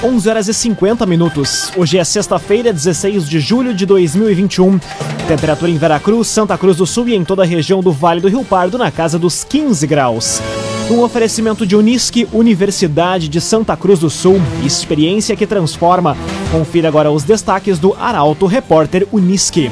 [0.00, 1.72] 11 horas e 50 minutos.
[1.76, 4.78] Hoje é sexta-feira, 16 de julho de 2021.
[5.26, 8.28] Temperatura em Veracruz, Santa Cruz do Sul e em toda a região do Vale do
[8.28, 10.40] Rio Pardo na casa dos 15 graus.
[10.88, 16.16] Um oferecimento de Unisque, Universidade de Santa Cruz do Sul, experiência que transforma.
[16.52, 19.68] Confira agora os destaques do Arauto Repórter Unisque.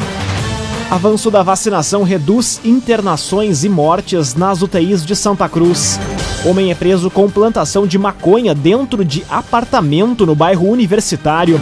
[0.90, 6.00] Avanço da vacinação reduz internações e mortes nas UTIs de Santa Cruz.
[6.44, 11.60] Homem é preso com plantação de maconha dentro de apartamento no bairro Universitário.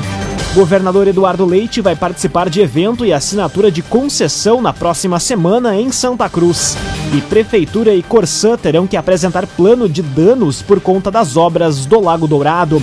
[0.54, 5.90] Governador Eduardo Leite vai participar de evento e assinatura de concessão na próxima semana em
[5.90, 6.76] Santa Cruz.
[7.12, 12.00] E Prefeitura e Corsã terão que apresentar plano de danos por conta das obras do
[12.00, 12.80] Lago Dourado.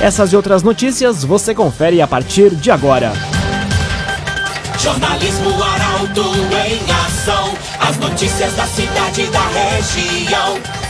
[0.00, 3.12] Essas e outras notícias você confere a partir de agora.
[4.78, 6.24] Jornalismo Arauto
[6.66, 7.52] em ação.
[7.80, 10.89] As notícias da cidade e da região.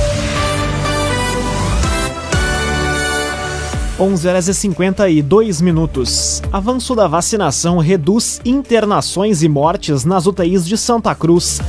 [4.01, 6.41] 11 horas e 52 minutos.
[6.51, 11.61] Avanço da vacinação reduz internações e mortes nas UTIs de Santa Cruz.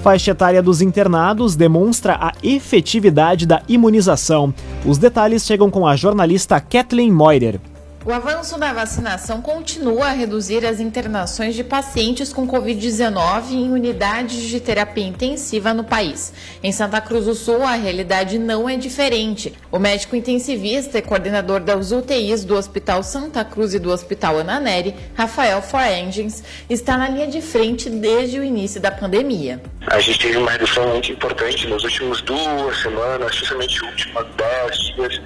[0.00, 4.54] Faixa etária dos internados demonstra a efetividade da imunização.
[4.86, 7.60] Os detalhes chegam com a jornalista Kathleen Moider.
[8.04, 14.42] O avanço da vacinação continua a reduzir as internações de pacientes com Covid-19 em unidades
[14.42, 16.32] de terapia intensiva no país.
[16.64, 19.54] Em Santa Cruz do Sul, a realidade não é diferente.
[19.70, 24.58] O médico intensivista e coordenador das UTIs do Hospital Santa Cruz e do Hospital Ana
[24.58, 29.62] Neri, Rafael Forengens, está na linha de frente desde o início da pandemia.
[29.86, 35.20] A gente teve uma redução muito importante nos últimos duas semanas, especialmente últimas dez dias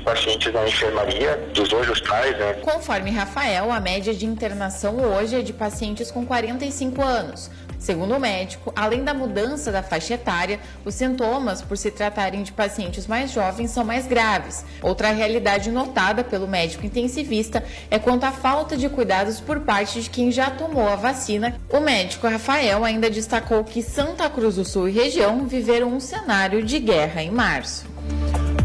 [0.00, 2.36] de pacientes na enfermaria dos dois hospitais.
[2.38, 2.54] Né?
[2.62, 7.50] Conforme Rafael, a média de internação hoje é de pacientes com 45 anos.
[7.78, 12.52] Segundo o médico, além da mudança da faixa etária, os sintomas, por se tratarem de
[12.52, 14.66] pacientes mais jovens, são mais graves.
[14.82, 20.10] Outra realidade notada pelo médico intensivista é quanto à falta de cuidados por parte de
[20.10, 21.58] quem já tomou a vacina.
[21.70, 26.62] O médico Rafael ainda destacou que Santa Cruz do Sul e região viveram um cenário
[26.62, 27.89] de guerra em março.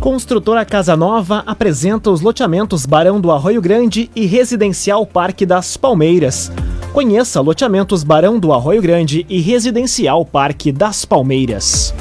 [0.05, 6.51] Construtora Casa Nova apresenta os loteamentos Barão do Arroio Grande e Residencial Parque das Palmeiras.
[6.93, 11.91] Conheça loteamentos Barão do Arroio Grande e Residencial Parque das Palmeiras.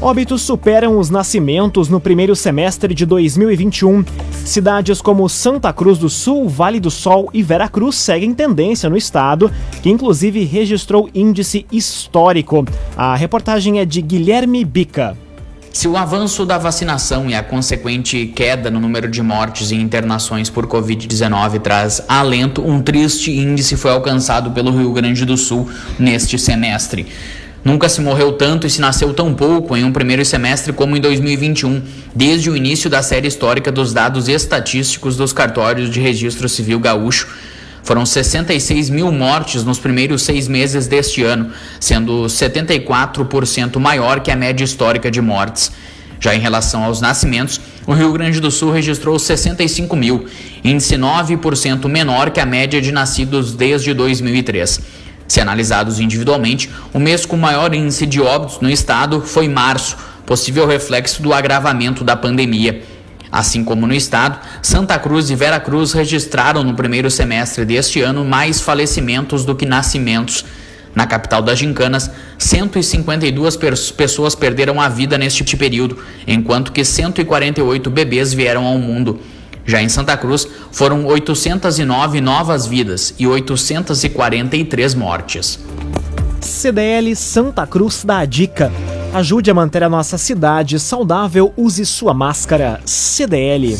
[0.00, 4.04] Óbitos superam os nascimentos no primeiro semestre de 2021.
[4.44, 9.48] Cidades como Santa Cruz do Sul, Vale do Sol e Veracruz seguem tendência no estado,
[9.80, 12.64] que inclusive registrou índice histórico.
[12.96, 15.16] A reportagem é de Guilherme Bica.
[15.72, 20.50] Se o avanço da vacinação e a consequente queda no número de mortes e internações
[20.50, 25.68] por Covid-19 traz alento, um triste índice foi alcançado pelo Rio Grande do Sul
[25.98, 27.06] neste semestre.
[27.64, 31.00] Nunca se morreu tanto e se nasceu tão pouco em um primeiro semestre como em
[31.00, 31.80] 2021,
[32.14, 37.28] desde o início da série histórica dos dados estatísticos dos cartórios de registro civil gaúcho
[37.82, 41.50] foram 66 mil mortes nos primeiros seis meses deste ano,
[41.80, 45.72] sendo 74% maior que a média histórica de mortes.
[46.20, 50.26] Já em relação aos nascimentos, o Rio Grande do Sul registrou 65 mil,
[50.62, 54.80] índice 9% menor que a média de nascidos desde 2003.
[55.26, 60.66] Se analisados individualmente, o mês com maior índice de óbitos no estado foi março, possível
[60.66, 62.82] reflexo do agravamento da pandemia.
[63.32, 68.26] Assim como no estado, Santa Cruz e Vera Cruz registraram no primeiro semestre deste ano
[68.26, 70.44] mais falecimentos do que nascimentos.
[70.94, 73.56] Na capital das Gincanas, 152
[73.96, 79.18] pessoas perderam a vida neste período, enquanto que 148 bebês vieram ao mundo.
[79.64, 85.58] Já em Santa Cruz, foram 809 novas vidas e 843 mortes.
[86.40, 88.70] CDL Santa Cruz dá a dica.
[89.12, 92.80] Ajude a manter a nossa cidade saudável, use sua máscara.
[92.86, 93.76] CDL.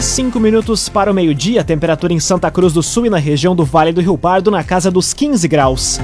[0.00, 3.62] Cinco minutos para o meio-dia, temperatura em Santa Cruz do Sul e na região do
[3.62, 6.00] Vale do Rio Pardo na casa dos 15 graus.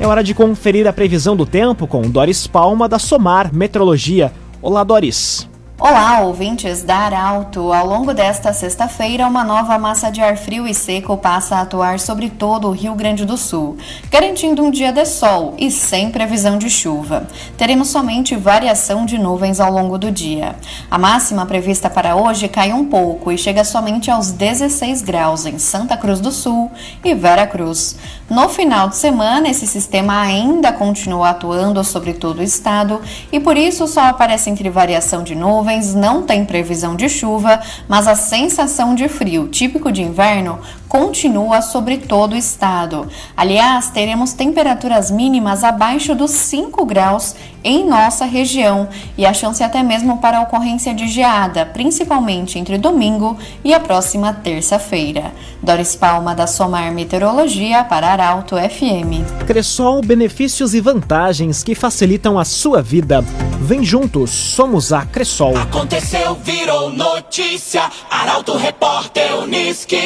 [0.00, 4.32] É hora de conferir a previsão do tempo com Doris Palma da Somar Metrologia.
[4.62, 5.48] Olá, Doris.
[5.76, 7.72] Olá, ouvintes da Arauto!
[7.72, 11.98] Ao longo desta sexta-feira, uma nova massa de ar frio e seco passa a atuar
[11.98, 13.76] sobre todo o Rio Grande do Sul,
[14.08, 17.26] garantindo um dia de sol e sem previsão de chuva.
[17.58, 20.54] Teremos somente variação de nuvens ao longo do dia.
[20.88, 25.58] A máxima prevista para hoje cai um pouco e chega somente aos 16 graus em
[25.58, 26.70] Santa Cruz do Sul
[27.04, 27.96] e Vera Cruz.
[28.30, 33.56] No final de semana, esse sistema ainda continua atuando sobre todo o estado e por
[33.56, 38.14] isso só aparece entre variação de nuvens nuvens, não tem previsão de chuva, mas a
[38.14, 40.58] sensação de frio típico de inverno
[40.88, 43.08] continua sobre todo o estado.
[43.36, 47.34] Aliás, teremos temperaturas mínimas abaixo dos 5 graus
[47.64, 52.76] em nossa região e a chance até mesmo para a ocorrência de geada, principalmente entre
[52.76, 55.32] domingo e a próxima terça-feira.
[55.62, 59.46] Doris Palma da Somar Meteorologia para Arauto FM.
[59.46, 63.24] Cressol, benefícios e vantagens que facilitam a sua vida.
[63.60, 65.56] Vem juntos, somos a Cressol.
[65.56, 67.90] Aconteceu, virou notícia.
[68.10, 69.96] Arauto Repórter Uniski.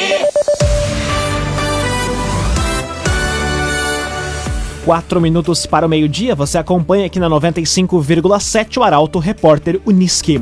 [4.85, 10.41] Quatro minutos para o meio-dia, você acompanha aqui na 95,7 o Arauto Repórter Uniski.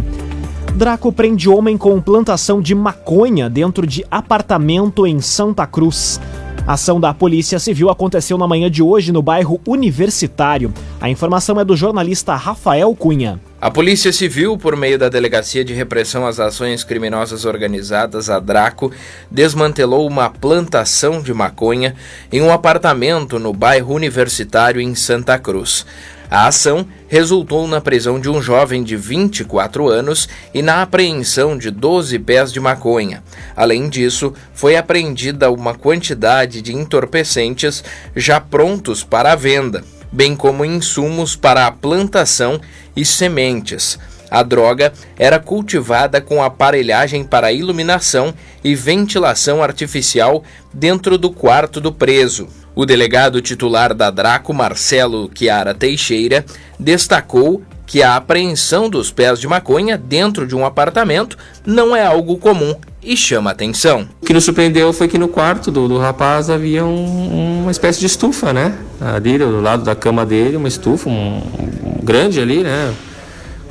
[0.73, 6.21] Draco prende homem com plantação de maconha dentro de apartamento em Santa Cruz.
[6.65, 10.73] A ação da Polícia Civil aconteceu na manhã de hoje no bairro Universitário.
[11.01, 13.41] A informação é do jornalista Rafael Cunha.
[13.59, 18.91] A Polícia Civil, por meio da Delegacia de Repressão às Ações Criminosas Organizadas, a DRACO,
[19.31, 21.95] desmantelou uma plantação de maconha
[22.31, 25.87] em um apartamento no bairro Universitário em Santa Cruz.
[26.29, 31.71] A ação resultou na prisão de um jovem de 24 anos e na apreensão de
[31.71, 33.23] 12 pés de maconha.
[33.55, 37.83] Além disso, foi apreendida uma quantidade de entorpecentes
[38.15, 42.59] já prontos para a venda bem como insumos para a plantação
[42.95, 43.99] e sementes.
[44.29, 48.33] A droga era cultivada com aparelhagem para iluminação
[48.63, 50.43] e ventilação artificial
[50.73, 52.47] dentro do quarto do preso.
[52.75, 56.45] O delegado titular da Draco, Marcelo Chiara Teixeira,
[56.79, 62.37] destacou que a apreensão dos pés de maconha dentro de um apartamento não é algo
[62.37, 64.07] comum e chama atenção.
[64.21, 68.01] O que nos surpreendeu foi que no quarto do, do rapaz havia um, uma espécie
[68.01, 68.77] de estufa, né?
[68.99, 72.93] Ali do lado da cama dele, uma estufa, um, um grande ali, né?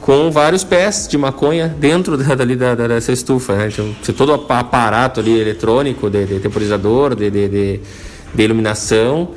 [0.00, 3.68] Com vários pés de maconha dentro da, dali da, dessa estufa, né?
[3.68, 7.80] Então, todo o aparato ali eletrônico, de, de temporizador, de, de, de,
[8.34, 9.32] de iluminação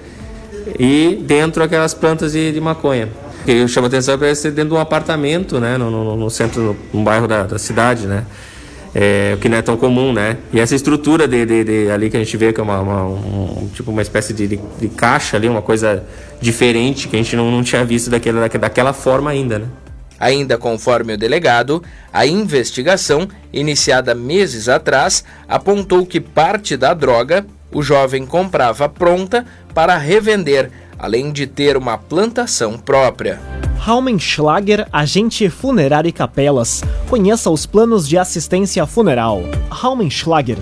[0.80, 3.10] e dentro aquelas plantas de, de maconha
[3.50, 6.78] que chama atenção é ser dentro de um apartamento, né, no, no, no centro, no,
[6.94, 8.24] no bairro da, da, cidade, né,
[8.94, 12.12] é, o que não é tão comum, né, e essa estrutura de, de, de ali
[12.12, 14.88] que a gente vê que é uma, uma um, tipo uma espécie de, de, de,
[14.90, 16.04] caixa ali, uma coisa
[16.40, 19.66] diferente que a gente não, não tinha visto daquela, daquela forma ainda, né.
[20.20, 21.82] Ainda conforme o delegado,
[22.14, 29.98] a investigação, iniciada meses atrás, apontou que parte da droga o jovem comprava pronta para
[29.98, 30.70] revender
[31.00, 33.40] além de ter uma plantação própria.
[33.80, 36.84] Raumenschlager, agente funerário e capelas.
[37.10, 39.42] Conheça os planos de assistência funeral.
[39.70, 40.58] Raumenschlager.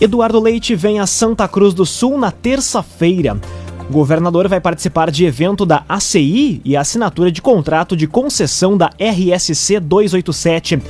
[0.00, 3.40] Eduardo Leite vem a Santa Cruz do Sul na terça-feira.
[3.88, 8.90] O governador vai participar de evento da ACI e assinatura de contrato de concessão da
[8.98, 10.82] RSC 287.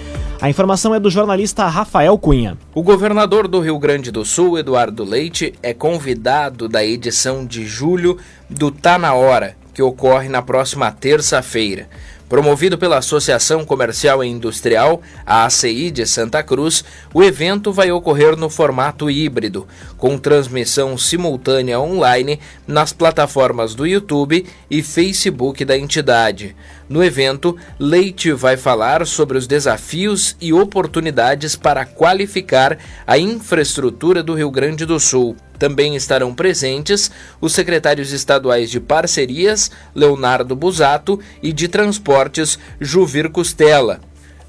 [0.45, 2.59] A informação é do jornalista Rafael Cunha.
[2.75, 8.19] O governador do Rio Grande do Sul, Eduardo Leite, é convidado da edição de julho
[8.51, 11.89] do Tá na Hora, que ocorre na próxima terça-feira.
[12.29, 18.37] Promovido pela Associação Comercial e Industrial, a ACI de Santa Cruz, o evento vai ocorrer
[18.37, 26.57] no formato híbrido, com transmissão simultânea online nas plataformas do YouTube e Facebook da entidade.
[26.89, 34.35] No evento, Leite vai falar sobre os desafios e oportunidades para qualificar a infraestrutura do
[34.35, 35.35] Rio Grande do Sul.
[35.59, 37.11] Também estarão presentes
[37.41, 44.01] os secretários estaduais de Parcerias, Leonardo Busato, e de Transportes, Juvir Costela.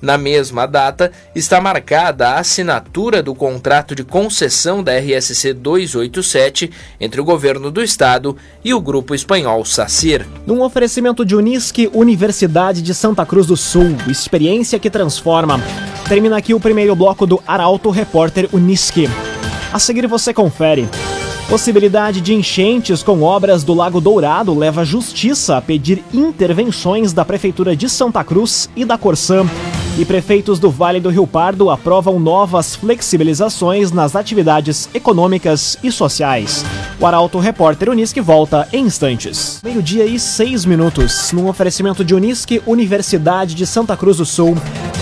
[0.02, 7.20] Na mesma data, está marcada a assinatura do contrato de concessão da RSC 287 entre
[7.20, 10.26] o governo do estado e o grupo espanhol SACIR.
[10.46, 15.60] Num oferecimento de Unisque, Universidade de Santa Cruz do Sul, experiência que transforma.
[16.08, 19.10] Termina aqui o primeiro bloco do Arauto Repórter Unisque.
[19.74, 20.88] A seguir você confere.
[21.50, 27.24] Possibilidade de enchentes com obras do Lago Dourado leva a Justiça a pedir intervenções da
[27.24, 29.46] Prefeitura de Santa Cruz e da Corsã.
[29.98, 36.66] E prefeitos do Vale do Rio Pardo aprovam novas flexibilizações nas atividades econômicas e sociais.
[37.00, 39.62] O Arauto Repórter Unisque volta em instantes.
[39.64, 44.58] Meio-dia e seis minutos, num oferecimento de Unisque, Universidade de Santa Cruz do Sul.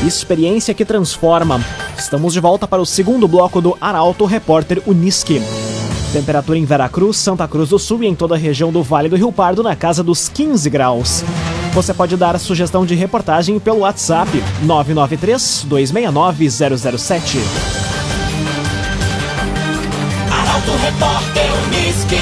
[0.06, 1.60] Experiência que transforma.
[1.98, 5.42] Estamos de volta para o segundo bloco do Arauto Repórter Unisque.
[6.12, 9.16] Temperatura em Veracruz, Santa Cruz do Sul e em toda a região do Vale do
[9.16, 11.24] Rio Pardo na casa dos 15 graus.
[11.74, 14.30] Você pode dar sugestão de reportagem pelo WhatsApp
[14.62, 17.40] 993 269 007.
[20.32, 22.16] Arauto Repórter Unisque.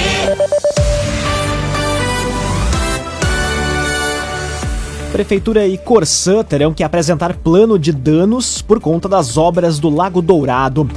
[5.11, 10.21] Prefeitura e Corsã terão que apresentar plano de danos por conta das obras do Lago
[10.21, 10.89] Dourado.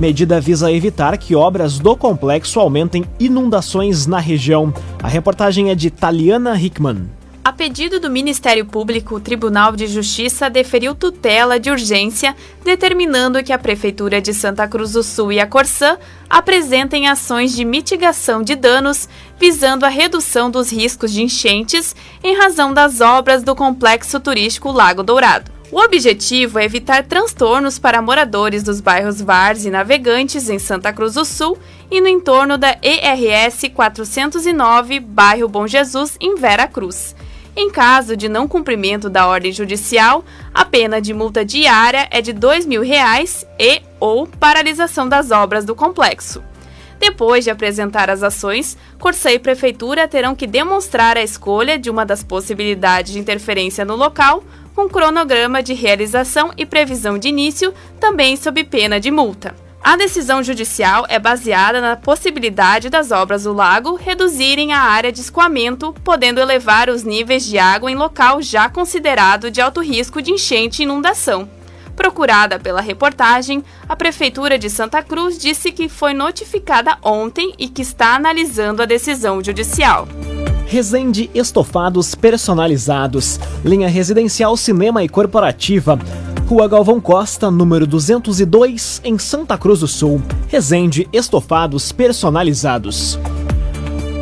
[0.00, 4.72] Medida visa evitar que obras do complexo aumentem inundações na região.
[5.02, 7.17] A reportagem é de Taliana Hickman.
[7.44, 13.52] A pedido do Ministério Público, o Tribunal de Justiça deferiu tutela de urgência, determinando que
[13.52, 15.96] a Prefeitura de Santa Cruz do Sul e a Corsã
[16.28, 22.74] apresentem ações de mitigação de danos, visando a redução dos riscos de enchentes em razão
[22.74, 25.58] das obras do complexo turístico Lago Dourado.
[25.70, 31.14] O objetivo é evitar transtornos para moradores dos bairros Vars e Navegantes, em Santa Cruz
[31.14, 31.58] do Sul,
[31.90, 37.14] e no entorno da ERS 409, bairro Bom Jesus, em Vera Cruz.
[37.60, 40.24] Em caso de não cumprimento da ordem judicial,
[40.54, 45.64] a pena de multa diária é de 2 mil reais e ou paralisação das obras
[45.64, 46.40] do complexo.
[47.00, 52.06] Depois de apresentar as ações, Corsã e Prefeitura terão que demonstrar a escolha de uma
[52.06, 58.36] das possibilidades de interferência no local, com cronograma de realização e previsão de início, também
[58.36, 59.52] sob pena de multa.
[59.88, 65.22] A decisão judicial é baseada na possibilidade das obras do lago reduzirem a área de
[65.22, 70.30] escoamento, podendo elevar os níveis de água em local já considerado de alto risco de
[70.30, 71.48] enchente e inundação.
[71.96, 77.80] Procurada pela reportagem, a Prefeitura de Santa Cruz disse que foi notificada ontem e que
[77.80, 80.06] está analisando a decisão judicial.
[80.66, 85.98] Resende Estofados Personalizados, linha residencial, cinema e corporativa.
[86.48, 90.22] Rua Galvão Costa, número 202, em Santa Cruz do Sul.
[90.46, 93.18] Resende Estofados Personalizados.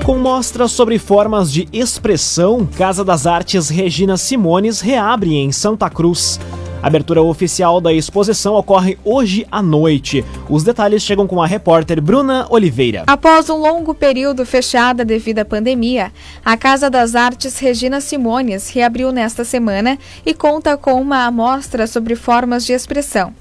[0.04, 6.40] Com mostra sobre formas de expressão, Casa das Artes Regina Simones reabre em Santa Cruz.
[6.83, 10.25] A abertura oficial da exposição ocorre hoje à noite.
[10.49, 13.04] Os detalhes chegam com a repórter Bruna Oliveira.
[13.06, 16.12] Após um longo período fechada devido à pandemia,
[16.45, 22.14] a Casa das Artes Regina Simones reabriu nesta semana e conta com uma amostra sobre
[22.14, 23.33] formas de expressão.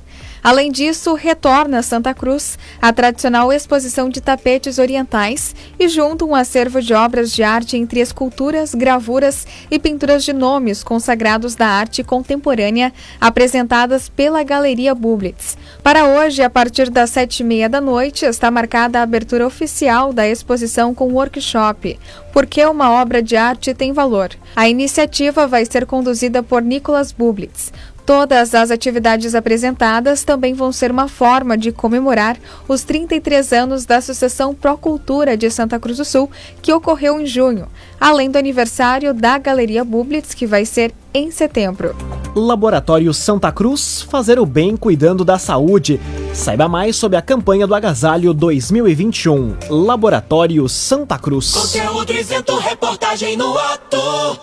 [0.46, 6.36] Além disso, retorna a Santa Cruz a tradicional exposição de tapetes orientais e junto um
[6.36, 12.04] acervo de obras de arte entre esculturas, gravuras e pinturas de nomes consagrados da arte
[12.04, 15.58] contemporânea apresentadas pela Galeria Bublitz.
[15.82, 20.14] Para hoje, a partir das sete e meia da noite, está marcada a abertura oficial
[20.14, 22.00] da exposição com workshop,
[22.32, 24.30] porque uma obra de arte tem valor.
[24.56, 27.74] A iniciativa vai ser conduzida por Nicolas Bublitz.
[28.06, 33.98] Todas as atividades apresentadas também vão ser uma forma de comemorar os 33 anos da
[33.98, 36.30] Associação Procultura de Santa Cruz do Sul,
[36.62, 37.68] que ocorreu em junho,
[38.00, 41.96] além do aniversário da Galeria Bublitz, que vai ser em setembro.
[42.36, 46.00] Laboratório Santa Cruz, fazer o bem cuidando da saúde.
[46.34, 49.56] Saiba mais sobre a campanha do Agasalho 2021.
[49.70, 51.54] Laboratório Santa Cruz.
[51.54, 53.98] Conteúdo isento, reportagem no ato.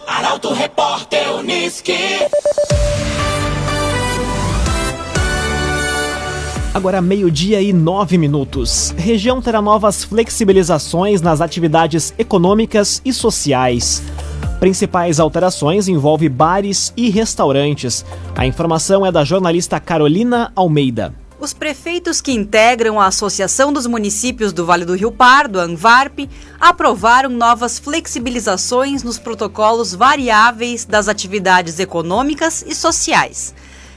[0.06, 1.92] Arauto Repórter Unisque.
[6.74, 8.94] Agora meio-dia e nove minutos.
[8.96, 14.02] Região terá novas flexibilizações nas atividades econômicas e sociais.
[14.58, 18.06] Principais alterações envolvem bares e restaurantes.
[18.34, 21.14] A informação é da jornalista Carolina Almeida.
[21.38, 27.28] Os prefeitos que integram a Associação dos Municípios do Vale do Rio Pardo, ANVARP, aprovaram
[27.28, 33.52] novas flexibilizações nos protocolos variáveis das atividades econômicas e sociais.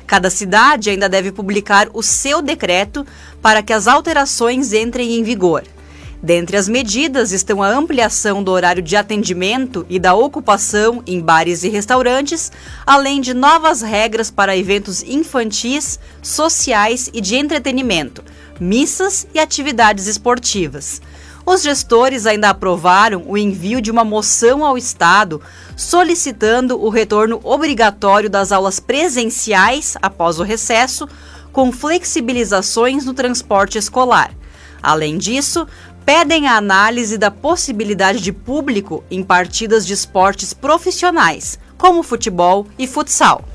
[0.06, 3.06] Cada cidade ainda deve publicar o seu decreto
[3.42, 5.64] para que as alterações entrem em vigor.
[6.22, 11.64] Dentre as medidas estão a ampliação do horário de atendimento e da ocupação em bares
[11.64, 12.52] e restaurantes,
[12.86, 18.24] além de novas regras para eventos infantis, sociais e de entretenimento,
[18.60, 21.00] missas e atividades esportivas.
[21.46, 25.40] Os gestores ainda aprovaram o envio de uma moção ao Estado
[25.78, 31.08] solicitando o retorno obrigatório das aulas presenciais após o recesso,
[31.52, 34.32] com flexibilizações no transporte escolar.
[34.82, 35.68] Além disso,
[36.04, 42.88] pedem a análise da possibilidade de público em partidas de esportes profissionais, como futebol e
[42.88, 43.46] futsal.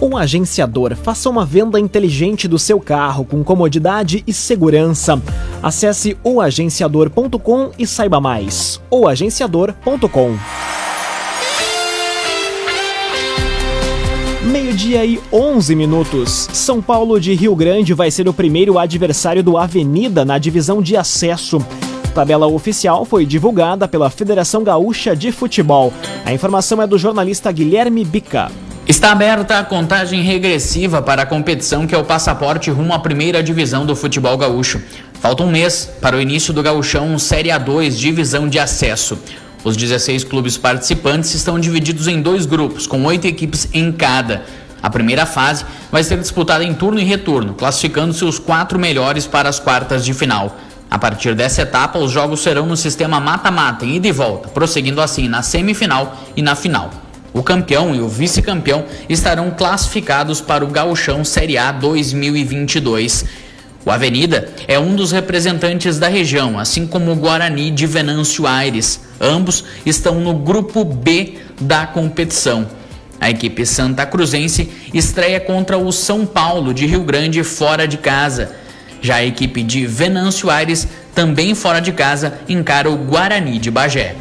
[0.00, 5.20] Um agenciador faça uma venda inteligente do seu carro com comodidade e segurança.
[5.62, 8.80] Acesse oagenciador.com e saiba mais.
[8.90, 10.36] oagenciador.com
[14.44, 16.48] Meio-dia e 11 minutos.
[16.52, 20.96] São Paulo de Rio Grande vai ser o primeiro adversário do Avenida na divisão de
[20.96, 21.64] acesso.
[22.14, 25.92] tabela oficial foi divulgada pela Federação Gaúcha de Futebol.
[26.24, 28.50] A informação é do jornalista Guilherme Bica.
[28.86, 33.42] Está aberta a contagem regressiva para a competição que é o passaporte rumo à primeira
[33.42, 34.78] divisão do futebol gaúcho.
[35.20, 39.18] Falta um mês para o início do Gaúchão Série A2, divisão de acesso.
[39.64, 44.44] Os 16 clubes participantes estão divididos em dois grupos, com oito equipes em cada.
[44.82, 49.48] A primeira fase vai ser disputada em turno e retorno, classificando-se os quatro melhores para
[49.48, 50.58] as quartas de final.
[50.90, 55.26] A partir dessa etapa, os jogos serão no sistema mata-mata, ida e volta, prosseguindo assim
[55.26, 57.03] na semifinal e na final.
[57.34, 63.24] O campeão e o vice-campeão estarão classificados para o Gauchão Série A 2022.
[63.84, 69.00] O Avenida é um dos representantes da região, assim como o Guarani de Venâncio Aires.
[69.20, 72.68] Ambos estão no grupo B da competição.
[73.20, 78.54] A equipe santa cruzense estreia contra o São Paulo de Rio Grande fora de casa.
[79.02, 84.14] Já a equipe de Venâncio Aires, também fora de casa, encara o Guarani de Bagé.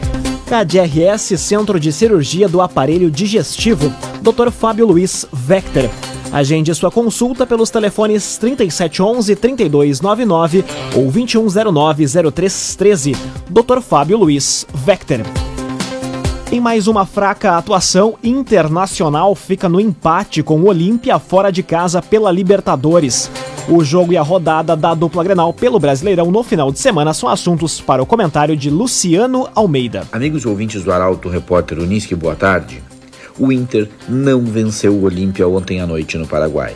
[0.46, 4.52] KDRS Centro de Cirurgia do Aparelho Digestivo, Dr.
[4.52, 5.90] Fábio Luiz Vector.
[6.32, 10.64] Agende sua consulta pelos telefones 3711-3299
[10.96, 13.16] ou 2109-0313.
[13.50, 13.82] Dr.
[13.82, 15.20] Fábio Luiz Vector.
[16.52, 22.00] Em mais uma fraca atuação, Internacional fica no empate com o Olímpia fora de casa
[22.02, 23.32] pela Libertadores.
[23.66, 27.30] O jogo e a rodada da dupla Grenal pelo Brasileirão no final de semana são
[27.30, 30.06] assuntos para o comentário de Luciano Almeida.
[30.12, 32.84] Amigos ouvintes do Arauto, repórter Unisque, boa tarde.
[33.40, 36.76] O Inter não venceu o Olímpia ontem à noite no Paraguai.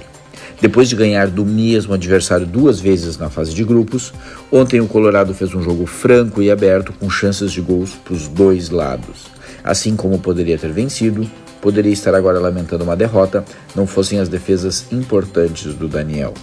[0.62, 4.13] Depois de ganhar do mesmo adversário duas vezes na fase de grupos,
[4.50, 8.29] ontem o Colorado fez um jogo franco e aberto com chances de gols para os
[8.29, 9.25] dois lados.
[9.62, 11.29] Assim como poderia ter vencido,
[11.62, 13.44] poderia estar agora lamentando uma derrota,
[13.75, 16.34] não fossem as defesas importantes do Daniel.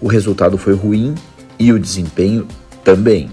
[0.00, 1.14] O resultado foi ruim
[1.58, 2.46] e o desempenho
[2.84, 3.30] também.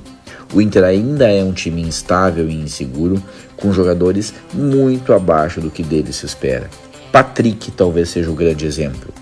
[0.53, 3.21] O Inter ainda é um time instável e inseguro,
[3.55, 6.69] com jogadores muito abaixo do que dele se espera.
[7.11, 9.13] Patrick talvez seja o grande exemplo.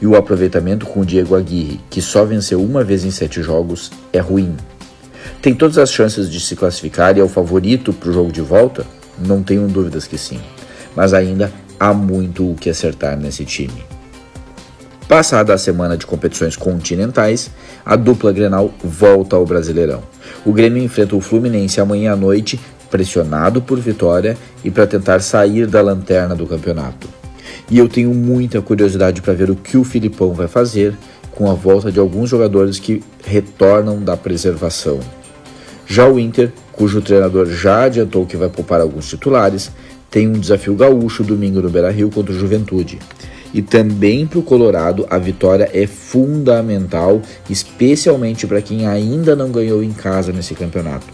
[0.00, 3.90] E o aproveitamento com o Diego Aguirre, que só venceu uma vez em sete jogos,
[4.12, 4.54] é ruim.
[5.40, 8.40] Tem todas as chances de se classificar e é o favorito para o jogo de
[8.40, 8.86] volta?
[9.18, 10.40] Não tenho dúvidas que sim.
[10.94, 13.95] Mas ainda há muito o que acertar nesse time.
[15.08, 17.48] Passada a semana de competições continentais,
[17.84, 20.02] a dupla Grenal volta ao Brasileirão.
[20.44, 22.58] O Grêmio enfrenta o Fluminense amanhã à noite,
[22.90, 27.08] pressionado por vitória e para tentar sair da lanterna do campeonato.
[27.70, 30.92] E eu tenho muita curiosidade para ver o que o Filipão vai fazer
[31.30, 34.98] com a volta de alguns jogadores que retornam da preservação.
[35.86, 39.70] Já o Inter, cujo treinador já adiantou que vai poupar alguns titulares,
[40.10, 42.98] tem um desafio gaúcho domingo no Beira-Rio contra o Juventude.
[43.56, 49.82] E também para o Colorado, a vitória é fundamental, especialmente para quem ainda não ganhou
[49.82, 51.06] em casa nesse campeonato.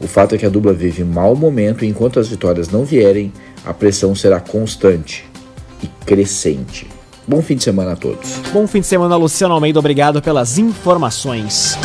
[0.00, 3.30] O fato é que a dupla vive mau momento e enquanto as vitórias não vierem,
[3.66, 5.26] a pressão será constante
[5.82, 6.86] e crescente.
[7.26, 8.40] Bom fim de semana a todos.
[8.50, 9.78] Bom fim de semana, Luciano Almeida.
[9.78, 11.76] Obrigado pelas informações.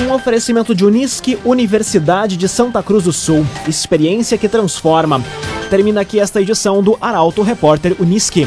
[0.00, 3.44] Um oferecimento de Unisque, Universidade de Santa Cruz do Sul.
[3.68, 5.22] Experiência que transforma.
[5.68, 8.46] Termina aqui esta edição do Arauto Repórter Unisque.